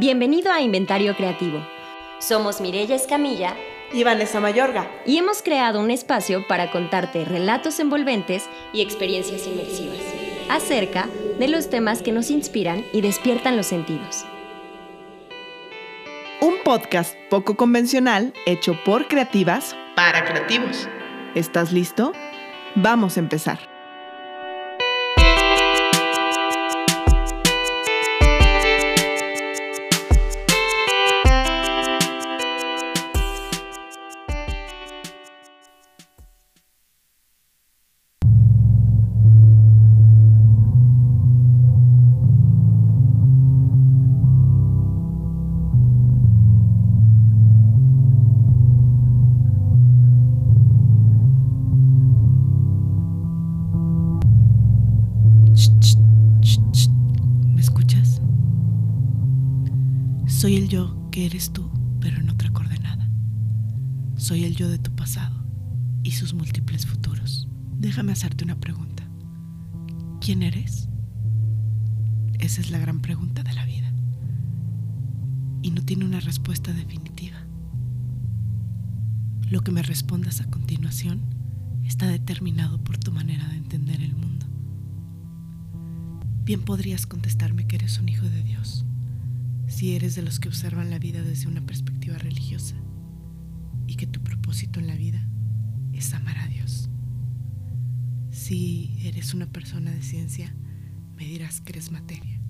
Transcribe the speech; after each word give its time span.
Bienvenido 0.00 0.50
a 0.50 0.62
Inventario 0.62 1.14
Creativo. 1.14 1.60
Somos 2.20 2.62
Mireya 2.62 2.96
Escamilla 2.96 3.54
y 3.92 4.02
Vanessa 4.02 4.40
Mayorga. 4.40 4.90
Y 5.04 5.18
hemos 5.18 5.42
creado 5.42 5.78
un 5.78 5.90
espacio 5.90 6.46
para 6.48 6.70
contarte 6.70 7.26
relatos 7.26 7.78
envolventes 7.80 8.48
y 8.72 8.80
experiencias 8.80 9.46
inmersivas 9.46 9.98
acerca 10.48 11.06
de 11.38 11.48
los 11.48 11.68
temas 11.68 12.00
que 12.00 12.12
nos 12.12 12.30
inspiran 12.30 12.82
y 12.94 13.02
despiertan 13.02 13.58
los 13.58 13.66
sentidos. 13.66 14.24
Un 16.40 16.54
podcast 16.64 17.14
poco 17.28 17.58
convencional 17.58 18.32
hecho 18.46 18.82
por 18.86 19.06
creativas 19.06 19.76
para 19.96 20.24
creativos. 20.24 20.88
¿Estás 21.34 21.72
listo? 21.72 22.12
Vamos 22.74 23.18
a 23.18 23.20
empezar. 23.20 23.69
Soy 60.30 60.56
el 60.56 60.68
yo 60.68 61.10
que 61.10 61.26
eres 61.26 61.52
tú, 61.52 61.70
pero 62.00 62.16
en 62.16 62.30
otra 62.30 62.50
coordenada. 62.50 63.10
Soy 64.16 64.44
el 64.44 64.54
yo 64.54 64.70
de 64.70 64.78
tu 64.78 64.94
pasado 64.94 65.44
y 66.02 66.12
sus 66.12 66.32
múltiples 66.32 66.86
futuros. 66.86 67.48
Déjame 67.76 68.12
hacerte 68.12 68.44
una 68.44 68.58
pregunta. 68.58 69.06
¿Quién 70.20 70.42
eres? 70.42 70.88
Esa 72.38 72.60
es 72.62 72.70
la 72.70 72.78
gran 72.78 73.02
pregunta 73.02 73.42
de 73.42 73.52
la 73.52 73.66
vida. 73.66 73.92
Y 75.62 75.72
no 75.72 75.82
tiene 75.82 76.06
una 76.06 76.20
respuesta 76.20 76.72
definitiva. 76.72 77.44
Lo 79.50 79.60
que 79.62 79.72
me 79.72 79.82
respondas 79.82 80.40
a 80.40 80.48
continuación 80.48 81.20
está 81.84 82.06
determinado 82.06 82.82
por 82.82 82.96
tu 82.96 83.12
manera 83.12 83.46
de 83.48 83.56
entender 83.56 84.00
el 84.00 84.14
mundo. 84.14 84.46
Bien 86.44 86.62
podrías 86.62 87.04
contestarme 87.04 87.66
que 87.66 87.76
eres 87.76 87.98
un 87.98 88.08
hijo 88.08 88.26
de 88.26 88.42
Dios 88.42 88.86
si 89.70 89.94
eres 89.94 90.16
de 90.16 90.22
los 90.22 90.40
que 90.40 90.48
observan 90.48 90.90
la 90.90 90.98
vida 90.98 91.22
desde 91.22 91.46
una 91.46 91.64
perspectiva 91.64 92.18
religiosa 92.18 92.74
y 93.86 93.94
que 93.94 94.06
tu 94.06 94.20
propósito 94.20 94.80
en 94.80 94.88
la 94.88 94.96
vida 94.96 95.24
es 95.92 96.12
amar 96.12 96.36
a 96.38 96.48
Dios. 96.48 96.90
Si 98.30 98.96
eres 99.04 99.32
una 99.32 99.46
persona 99.46 99.92
de 99.92 100.02
ciencia, 100.02 100.54
me 101.14 101.24
dirás 101.24 101.60
que 101.60 101.72
eres 101.72 101.92
materia, 101.92 102.40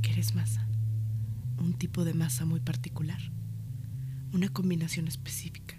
que 0.00 0.12
eres 0.12 0.34
masa, 0.34 0.66
un 1.58 1.74
tipo 1.74 2.04
de 2.04 2.14
masa 2.14 2.46
muy 2.46 2.60
particular, 2.60 3.20
una 4.32 4.48
combinación 4.48 5.08
específica 5.08 5.76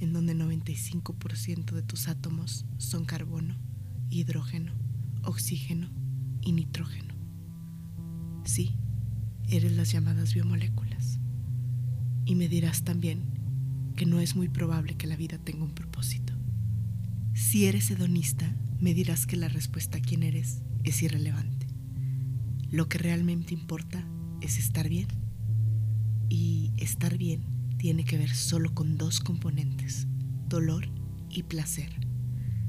en 0.00 0.12
donde 0.12 0.34
95% 0.34 1.70
de 1.70 1.82
tus 1.82 2.08
átomos 2.08 2.66
son 2.78 3.04
carbono, 3.04 3.56
hidrógeno, 4.10 4.72
oxígeno 5.22 5.88
y 6.40 6.50
nitrógeno. 6.50 7.14
Sí, 8.44 8.76
eres 9.56 9.72
las 9.72 9.92
llamadas 9.92 10.34
biomoléculas. 10.34 11.18
Y 12.24 12.34
me 12.34 12.48
dirás 12.48 12.82
también 12.82 13.22
que 13.96 14.06
no 14.06 14.20
es 14.20 14.34
muy 14.34 14.48
probable 14.48 14.96
que 14.96 15.06
la 15.06 15.16
vida 15.16 15.38
tenga 15.38 15.64
un 15.64 15.74
propósito. 15.74 16.32
Si 17.34 17.66
eres 17.66 17.90
hedonista, 17.90 18.54
me 18.80 18.94
dirás 18.94 19.26
que 19.26 19.36
la 19.36 19.48
respuesta 19.48 19.98
a 19.98 20.00
quién 20.00 20.22
eres 20.22 20.62
es 20.84 21.02
irrelevante. 21.02 21.66
Lo 22.70 22.88
que 22.88 22.98
realmente 22.98 23.54
importa 23.54 24.04
es 24.40 24.58
estar 24.58 24.88
bien. 24.88 25.08
Y 26.28 26.72
estar 26.76 27.16
bien 27.18 27.44
tiene 27.76 28.04
que 28.04 28.18
ver 28.18 28.34
solo 28.34 28.74
con 28.74 28.96
dos 28.96 29.20
componentes, 29.20 30.06
dolor 30.48 30.88
y 31.30 31.42
placer. 31.44 31.90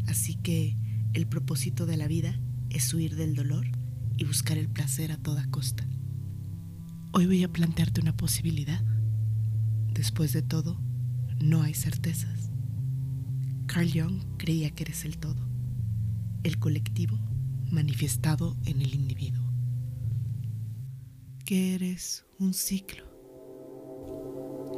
Así 0.08 0.36
que 0.36 0.76
el 1.14 1.26
propósito 1.26 1.86
de 1.86 1.98
la 1.98 2.08
vida 2.08 2.40
es 2.70 2.94
huir 2.94 3.16
del 3.16 3.36
dolor 3.36 3.66
y 4.18 4.26
buscar 4.26 4.58
el 4.58 4.68
placer 4.68 5.12
a 5.12 5.18
toda 5.18 5.48
costa. 5.50 5.88
Hoy 7.18 7.28
voy 7.28 7.46
a 7.46 7.48
plantearte 7.48 8.02
una 8.02 8.18
posibilidad. 8.18 8.82
Después 9.94 10.34
de 10.34 10.42
todo, 10.42 10.78
no 11.40 11.62
hay 11.62 11.74
certezas. 11.74 12.50
Carl 13.68 13.90
Jung 13.90 14.20
creía 14.36 14.70
que 14.72 14.84
eres 14.84 15.06
el 15.06 15.18
todo, 15.18 15.48
el 16.44 16.60
colectivo 16.60 17.18
manifestado 17.72 18.58
en 18.66 18.82
el 18.82 18.94
individuo. 18.94 19.46
Que 21.46 21.76
eres 21.76 22.26
un 22.38 22.54
ciclo, 22.54 23.06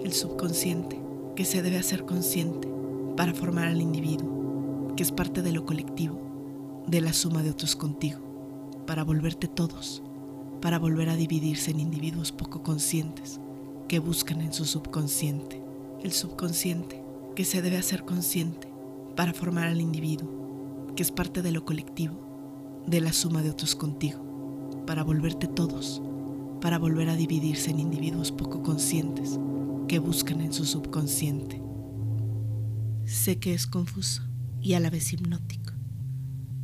el 0.06 0.14
subconsciente, 0.14 1.02
que 1.36 1.44
se 1.44 1.64
debe 1.64 1.80
hacer 1.80 2.06
consciente 2.06 2.68
para 3.16 3.34
formar 3.34 3.68
al 3.68 3.82
individuo, 3.82 4.94
que 4.96 5.02
es 5.02 5.12
parte 5.12 5.42
de 5.42 5.54
lo 5.54 5.66
colectivo, 5.66 6.86
de 6.88 7.02
la 7.02 7.14
suma 7.14 7.42
de 7.42 7.50
otros 7.50 7.76
contigo, 7.76 8.76
para 8.86 9.04
volverte 9.04 9.48
todos 9.48 10.04
para 10.62 10.80
volver 10.80 11.10
a 11.10 11.16
dividirse 11.16 11.72
en 11.72 11.80
individuos 11.80 12.32
poco 12.32 12.64
conscientes 12.64 13.40
que 13.88 14.00
buscan 14.00 14.42
en 14.42 14.54
su 14.54 14.66
subconsciente. 14.66 15.64
El 16.04 16.12
subconsciente 16.12 17.04
que 17.36 17.46
se 17.46 17.62
debe 17.62 17.78
hacer 17.78 18.04
consciente 18.04 18.68
para 19.16 19.34
formar 19.34 19.68
al 19.68 19.82
individuo, 19.82 20.94
que 20.96 21.04
es 21.04 21.12
parte 21.12 21.42
de 21.42 21.52
lo 21.52 21.66
colectivo, 21.66 22.84
de 22.88 23.02
la 23.02 23.14
suma 23.14 23.42
de 23.42 23.50
otros 23.50 23.76
contigo, 23.76 24.84
para 24.86 25.04
volverte 25.04 25.48
todos, 25.48 26.02
para 26.62 26.80
volver 26.80 27.10
a 27.10 27.16
dividirse 27.16 27.72
en 27.72 27.80
individuos 27.80 28.32
poco 28.32 28.64
conscientes 28.64 29.40
que 29.88 30.00
buscan 30.00 30.42
en 30.42 30.54
su 30.54 30.66
subconsciente. 30.66 31.62
Sé 33.06 33.40
que 33.40 33.54
es 33.54 33.68
confuso 33.68 34.24
y 34.62 34.74
a 34.74 34.80
la 34.80 34.90
vez 34.90 35.14
hipnótico. 35.14 35.74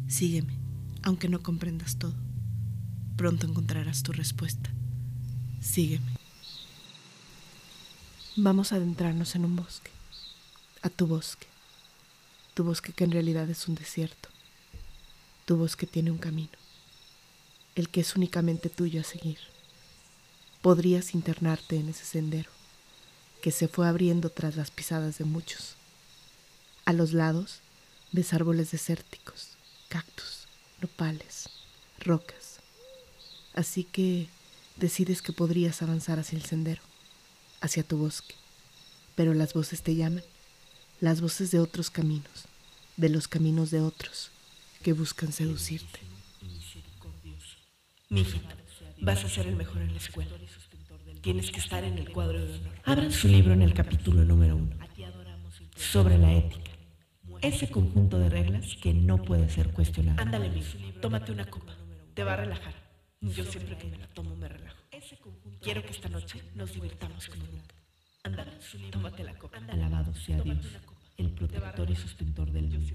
Sígueme, 0.08 0.60
aunque 1.04 1.30
no 1.30 1.42
comprendas 1.42 1.98
todo. 1.98 2.16
Pronto 3.18 3.46
encontrarás 3.46 4.02
tu 4.02 4.12
respuesta. 4.12 4.72
Sígueme. 5.62 6.18
Vamos 8.36 8.74
a 8.74 8.78
adentrarnos 8.78 9.36
en 9.36 9.46
un 9.46 9.56
bosque. 9.56 9.92
A 10.82 10.90
tu 10.90 11.06
bosque. 11.06 11.46
Tu 12.56 12.64
bosque 12.64 12.92
que 12.92 13.04
en 13.04 13.12
realidad 13.12 13.48
es 13.50 13.68
un 13.68 13.76
desierto. 13.76 14.30
Tu 15.46 15.56
bosque 15.56 15.86
tiene 15.86 16.10
un 16.10 16.18
camino. 16.18 16.58
El 17.76 17.90
que 17.90 18.02
es 18.02 18.16
únicamente 18.16 18.70
tuyo 18.70 19.02
a 19.02 19.04
seguir. 19.04 19.38
Podrías 20.64 21.14
internarte 21.14 21.76
en 21.76 21.90
ese 21.90 22.06
sendero 22.06 22.50
que 23.44 23.52
se 23.52 23.68
fue 23.68 23.88
abriendo 23.88 24.30
tras 24.30 24.56
las 24.56 24.72
pisadas 24.72 25.20
de 25.20 25.26
muchos. 25.26 25.76
A 26.86 26.94
los 26.94 27.14
lados 27.14 27.60
ves 28.12 28.34
árboles 28.34 28.72
desérticos, 28.72 29.50
cactus, 29.90 30.48
nopales, 30.82 31.50
rocas 32.00 32.43
Así 33.54 33.84
que 33.84 34.28
decides 34.78 35.22
que 35.22 35.34
podrías 35.34 35.82
avanzar 35.82 36.20
hacia 36.20 36.38
el 36.38 36.44
sendero, 36.44 36.82
hacia 37.62 37.84
tu 37.84 37.98
bosque. 37.98 38.36
Pero 39.16 39.34
las 39.34 39.54
voces 39.54 39.84
te 39.84 39.96
llaman, 39.96 40.24
las 41.00 41.22
voces 41.22 41.52
de 41.52 41.60
otros 41.60 41.90
caminos, 41.90 42.46
de 42.98 43.10
los 43.10 43.28
caminos 43.28 43.70
de 43.72 43.82
otros 43.82 44.32
que 44.82 44.94
buscan 44.94 45.32
seducirte. 45.32 46.00
Mija, 48.10 48.40
vas 49.02 49.24
a 49.24 49.30
ser 49.30 49.48
el 49.48 49.56
mejor 49.56 49.82
en 49.82 49.92
la 49.92 49.98
escuela. 49.98 50.32
Tienes 51.22 51.52
que 51.52 51.60
estar 51.60 51.84
en 51.84 51.98
el 51.98 52.12
cuadro 52.12 52.44
de 52.46 52.54
honor. 52.56 52.74
Abran 52.84 53.12
su 53.12 53.28
libro 53.28 53.54
en 53.54 53.62
el 53.62 53.74
capítulo 53.74 54.26
número 54.26 54.58
uno, 54.58 54.76
sobre 55.76 56.18
la 56.18 56.34
ética. 56.34 56.72
Ese 57.42 57.70
conjunto 57.70 58.20
de 58.20 58.30
reglas 58.30 58.76
que 58.82 58.94
no 58.94 59.22
puede 59.22 59.50
ser 59.50 59.72
cuestionado. 59.72 60.22
Ándale, 60.22 60.50
mijo, 60.50 60.78
tómate 61.02 61.32
una 61.32 61.46
copa. 61.46 61.76
Te 62.14 62.24
va 62.24 62.34
a 62.34 62.38
relajar. 62.38 62.83
Yo 63.24 63.46
siempre 63.46 63.78
que 63.78 63.88
me 63.88 63.98
la 63.98 64.08
tomo 64.08 64.36
me 64.36 64.50
relajo. 64.50 64.78
Quiero 65.62 65.82
que 65.82 65.92
esta 65.92 66.10
noche 66.10 66.44
nos 66.56 66.74
divirtamos 66.74 67.28
como 67.28 67.46
nunca. 67.46 67.74
Anda, 68.24 68.46
tómate 68.92 69.24
la 69.24 69.34
copa. 69.38 69.60
Alabado 69.70 70.14
sea 70.14 70.42
Dios, 70.42 70.66
el 71.18 71.32
protector 71.32 71.90
y 71.90 71.96
sustentor 71.96 72.52
del 72.52 72.68
mundo, 72.68 72.94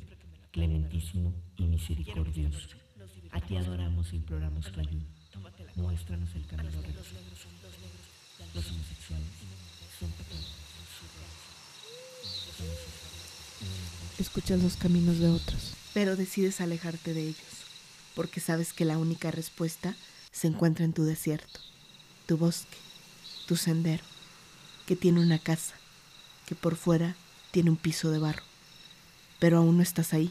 clementísimo 0.51 1.33
y 1.57 1.65
misericordioso. 1.65 2.77
A 3.31 3.41
ti 3.41 3.57
adoramos 3.57 4.13
e 4.13 4.17
imploramos 4.17 4.71
tu 4.71 4.81
ayuda. 4.81 5.07
Muéstranos 5.77 6.35
el 6.35 6.47
camino 6.47 6.83
recto. 6.83 7.03
Los 8.55 8.71
homosexuales 8.71 9.29
son 9.99 10.11
pecados. 10.13 10.55
Escuchas 14.19 14.63
los 14.63 14.77
caminos 14.77 15.21
de 15.21 15.29
otros, 15.29 15.73
pero 15.95 16.17
decides 16.17 16.61
alejarte 16.61 17.15
de 17.15 17.29
ellos, 17.29 17.65
porque 18.15 18.41
sabes 18.41 18.75
que 18.75 18.85
la 18.85 18.99
única 18.99 19.31
respuesta 19.31 19.97
se 20.39 20.47
encuentra 20.47 20.85
en 20.85 20.93
tu 20.93 21.03
desierto, 21.03 21.59
tu 22.27 22.37
bosque, 22.37 22.77
tu 23.49 23.57
sendero, 23.57 24.05
que 24.87 24.95
tiene 24.95 25.21
una 25.21 25.41
casa, 25.41 25.75
que 26.47 26.55
por 26.55 26.77
fuera 26.77 27.17
tiene 27.51 27.71
un 27.71 27.77
piso 27.77 28.13
de 28.13 28.21
barro. 28.21 28.45
Pero 29.41 29.59
aún 29.59 29.77
no 29.77 29.83
estás 29.83 30.15
ahí. 30.15 30.31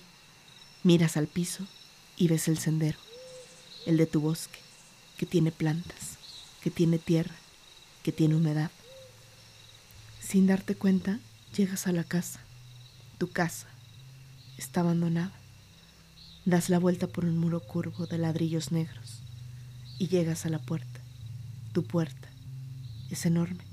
Miras 0.81 1.18
al 1.18 1.27
piso 1.27 1.68
y 2.15 2.30
ves 2.30 2.48
el 2.48 2.57
sendero, 2.57 2.98
el 3.86 3.98
de 3.98 4.06
tu 4.06 4.21
bosque, 4.21 4.59
que 5.18 5.25
tiene 5.25 5.51
plantas, 5.51 6.15
que 6.62 6.71
tiene 6.71 7.00
tierra, 7.00 7.36
que 8.01 8.13
tiene 8.13 8.36
humedad. 8.36 8.71
Sin 10.21 10.48
darte 10.48 10.75
cuenta, 10.75 11.19
llegas 11.54 11.86
a 11.86 11.92
la 11.92 12.06
casa, 12.06 12.39
tu 13.18 13.30
casa, 13.30 13.68
está 14.57 14.80
abandonada. 14.80 15.33
Das 16.45 16.69
la 16.69 16.80
vuelta 16.80 17.07
por 17.07 17.25
un 17.25 17.38
muro 17.38 17.59
curvo 17.59 18.06
de 18.06 18.18
ladrillos 18.18 18.71
negros 18.71 19.27
y 20.00 20.08
llegas 20.08 20.46
a 20.46 20.50
la 20.50 20.60
puerta. 20.60 21.00
Tu 21.74 21.84
puerta 21.84 22.30
es 23.10 23.26
enorme. 23.26 23.64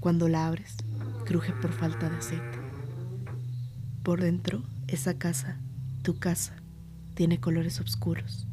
Cuando 0.00 0.28
la 0.28 0.46
abres, 0.46 0.76
cruje 1.24 1.52
por 1.52 1.72
falta 1.72 2.08
de 2.08 2.16
aceite. 2.16 2.58
Por 4.02 4.20
dentro, 4.20 4.62
esa 4.86 5.14
casa, 5.14 5.58
tu 6.02 6.18
casa, 6.18 6.54
tiene 7.14 7.40
colores 7.40 7.80
oscuros. 7.80 8.46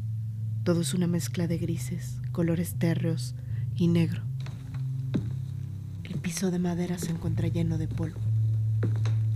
Todo 0.64 0.82
es 0.82 0.94
una 0.94 1.08
mezcla 1.08 1.48
de 1.48 1.58
grises, 1.58 2.18
colores 2.32 2.76
térreos 2.80 3.36
y 3.76 3.88
negro. 3.88 4.24
El 6.04 6.16
piso 6.20 6.50
de 6.50 6.60
madera 6.60 6.98
se 6.98 7.12
encuentra 7.12 7.48
lleno 7.48 7.78
de 7.78 7.88
polvo. 7.88 8.20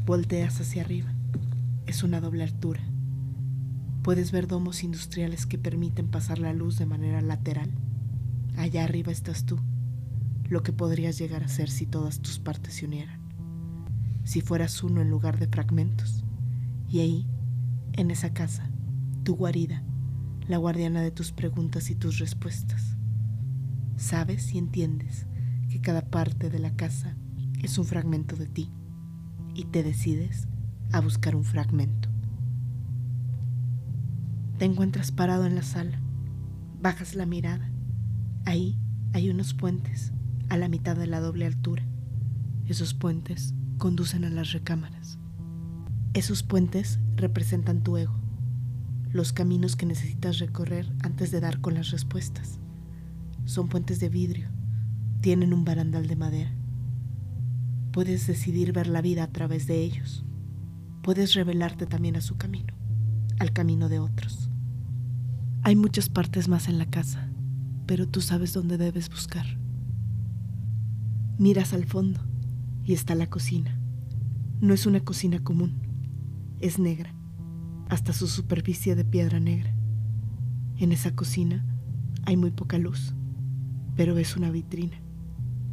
Volteas 0.05 0.59
hacia 0.59 0.81
arriba. 0.81 1.11
Es 1.85 2.03
una 2.03 2.19
doble 2.19 2.43
altura. 2.43 2.81
Puedes 4.09 4.31
ver 4.31 4.47
domos 4.47 4.83
industriales 4.83 5.45
que 5.45 5.59
permiten 5.59 6.07
pasar 6.07 6.39
la 6.39 6.51
luz 6.51 6.79
de 6.79 6.87
manera 6.87 7.21
lateral. 7.21 7.69
Allá 8.57 8.83
arriba 8.83 9.11
estás 9.11 9.45
tú, 9.45 9.59
lo 10.45 10.63
que 10.63 10.73
podrías 10.73 11.19
llegar 11.19 11.43
a 11.43 11.47
ser 11.47 11.69
si 11.69 11.85
todas 11.85 12.19
tus 12.19 12.39
partes 12.39 12.73
se 12.73 12.87
unieran. 12.87 13.21
Si 14.23 14.41
fueras 14.41 14.81
uno 14.81 15.01
en 15.01 15.11
lugar 15.11 15.37
de 15.37 15.45
fragmentos. 15.45 16.23
Y 16.89 17.01
ahí, 17.01 17.27
en 17.93 18.09
esa 18.09 18.33
casa, 18.33 18.71
tu 19.21 19.35
guarida, 19.35 19.83
la 20.47 20.57
guardiana 20.57 21.03
de 21.03 21.11
tus 21.11 21.31
preguntas 21.31 21.91
y 21.91 21.95
tus 21.95 22.17
respuestas. 22.17 22.97
Sabes 23.95 24.55
y 24.55 24.57
entiendes 24.57 25.27
que 25.69 25.81
cada 25.81 26.01
parte 26.09 26.49
de 26.49 26.57
la 26.57 26.75
casa 26.75 27.15
es 27.61 27.77
un 27.77 27.85
fragmento 27.85 28.35
de 28.35 28.47
ti 28.47 28.71
y 29.53 29.65
te 29.65 29.83
decides 29.83 30.47
a 30.93 30.99
buscar 30.99 31.35
un 31.35 31.43
fragmento. 31.43 32.08
Te 34.59 34.65
encuentras 34.65 35.13
parado 35.13 35.45
en 35.45 35.55
la 35.55 35.61
sala, 35.61 36.01
bajas 36.81 37.15
la 37.15 37.25
mirada. 37.25 37.71
Ahí 38.43 38.77
hay 39.13 39.29
unos 39.29 39.53
puentes 39.53 40.11
a 40.49 40.57
la 40.57 40.67
mitad 40.67 40.97
de 40.97 41.07
la 41.07 41.21
doble 41.21 41.45
altura. 41.45 41.85
Esos 42.67 42.93
puentes 42.93 43.53
conducen 43.77 44.25
a 44.25 44.29
las 44.29 44.51
recámaras. 44.51 45.17
Esos 46.13 46.43
puentes 46.43 46.99
representan 47.15 47.83
tu 47.83 47.95
ego, 47.95 48.19
los 49.13 49.31
caminos 49.31 49.77
que 49.77 49.85
necesitas 49.85 50.39
recorrer 50.39 50.93
antes 51.03 51.31
de 51.31 51.39
dar 51.39 51.61
con 51.61 51.75
las 51.75 51.91
respuestas. 51.91 52.59
Son 53.45 53.69
puentes 53.69 54.01
de 54.01 54.09
vidrio, 54.09 54.49
tienen 55.21 55.53
un 55.53 55.63
barandal 55.63 56.05
de 56.05 56.17
madera. 56.17 56.53
Puedes 57.93 58.27
decidir 58.27 58.73
ver 58.73 58.87
la 58.87 59.01
vida 59.01 59.23
a 59.23 59.31
través 59.31 59.67
de 59.67 59.81
ellos. 59.81 60.25
Puedes 61.01 61.33
revelarte 61.33 61.85
también 61.85 62.17
a 62.17 62.21
su 62.21 62.35
camino, 62.35 62.73
al 63.39 63.53
camino 63.53 63.87
de 63.87 63.99
otros. 63.99 64.48
Hay 65.69 65.75
muchas 65.75 66.09
partes 66.09 66.47
más 66.47 66.67
en 66.67 66.79
la 66.79 66.87
casa, 66.87 67.29
pero 67.85 68.07
tú 68.07 68.21
sabes 68.21 68.53
dónde 68.53 68.79
debes 68.79 69.07
buscar. 69.07 69.45
Miras 71.37 71.73
al 71.73 71.85
fondo 71.85 72.19
y 72.83 72.93
está 72.93 73.13
la 73.13 73.29
cocina. 73.29 73.79
No 74.61 74.73
es 74.73 74.87
una 74.87 75.01
cocina 75.01 75.43
común, 75.43 75.79
es 76.59 76.79
negra, 76.79 77.13
hasta 77.87 78.13
su 78.13 78.25
superficie 78.25 78.95
de 78.95 79.05
piedra 79.05 79.39
negra. 79.39 79.71
En 80.77 80.91
esa 80.91 81.15
cocina 81.15 81.63
hay 82.25 82.35
muy 82.35 82.49
poca 82.49 82.79
luz, 82.79 83.13
pero 83.95 84.17
es 84.17 84.35
una 84.35 84.49
vitrina. 84.49 84.99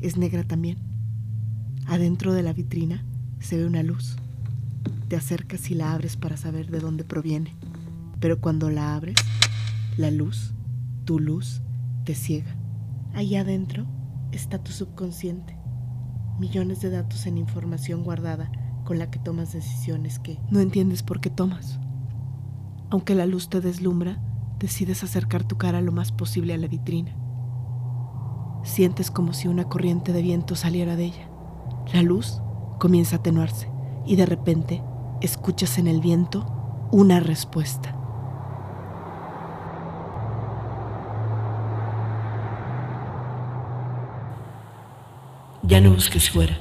Es 0.03 0.19
negra 0.19 0.45
también. 0.45 0.77
Adentro 1.87 2.35
de 2.35 2.43
la 2.43 2.53
vitrina 2.53 3.03
se 3.41 3.57
ve 3.57 3.65
una 3.65 3.83
luz. 3.83 4.17
Te 5.09 5.17
acercas 5.17 5.71
y 5.71 5.75
la 5.75 5.95
abres 5.95 6.19
para 6.19 6.37
saber 6.37 6.71
de 6.71 6.81
dónde 6.81 7.05
proviene, 7.05 7.57
pero 8.21 8.43
cuando 8.43 8.69
la 8.69 8.95
abres, 8.95 9.17
la 9.97 10.11
luz, 10.11 10.55
tu 11.05 11.19
luz, 11.19 11.63
te 12.05 12.15
ciega. 12.15 12.55
Allá 13.15 13.41
adentro 13.41 13.87
está 14.31 14.63
tu 14.63 14.71
subconsciente. 14.71 15.57
Millones 16.39 16.83
de 16.83 16.91
datos 16.91 17.27
en 17.27 17.39
información 17.39 18.05
guardada 18.05 18.53
con 18.85 18.99
la 18.99 19.11
que 19.11 19.19
tomas 19.19 19.55
decisiones 19.55 20.19
que 20.19 20.39
no 20.51 20.61
entiendes 20.61 21.03
por 21.03 21.21
qué 21.21 21.31
tomas. 21.31 21.81
Aunque 22.91 23.15
la 23.15 23.25
luz 23.25 23.49
te 23.49 23.63
deslumbra, 23.63 24.21
decides 24.59 25.03
acercar 25.03 25.45
tu 25.45 25.57
cara 25.57 25.81
lo 25.81 25.93
más 25.93 26.13
posible 26.13 26.53
a 26.53 26.59
la 26.59 26.69
vitrina. 26.69 27.17
Sientes 28.65 29.11
como 29.11 29.33
si 29.33 29.49
una 29.49 29.65
corriente 29.65 30.13
de 30.13 30.21
viento 30.21 30.57
saliera 30.57 30.95
de 30.95 31.07
ella. 31.07 31.31
La 31.95 32.03
luz 32.03 32.43
comienza 32.79 33.17
a 33.17 33.19
atenuarse 33.21 33.71
y 34.05 34.17
de 34.17 34.27
repente 34.27 34.83
escuchas 35.23 35.79
en 35.79 35.87
el 35.87 36.03
viento 36.03 36.89
una 36.93 37.19
respuesta. 37.19 37.96
Ya 45.69 45.81
no 45.81 45.91
busques 45.91 46.31
fuera. 46.31 46.57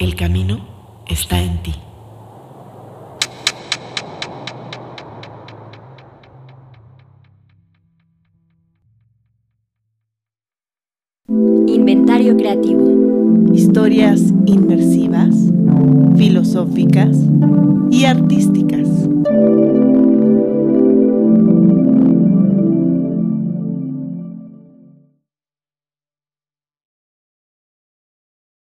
El 0.00 0.16
camino 0.16 0.66
está 1.06 1.40
en 1.40 1.62
ti. 1.62 1.72
Inventario 11.68 12.36
creativo. 12.36 13.52
Historias 13.54 14.20
inmersivas, 14.46 15.36
filosóficas 16.16 17.16
y 17.92 18.04
artísticas. 18.06 18.88